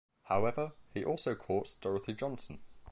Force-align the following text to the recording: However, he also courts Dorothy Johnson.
However, 0.23 0.73
he 0.95 1.05
also 1.05 1.35
courts 1.35 1.75
Dorothy 1.75 2.13
Johnson. 2.13 2.57